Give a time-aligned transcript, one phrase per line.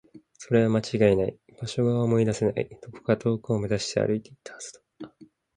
[0.39, 1.37] それは間違いない。
[1.61, 2.67] 場所が思い出せない。
[2.81, 5.13] どこか遠くを目指して歩いていったはずだ。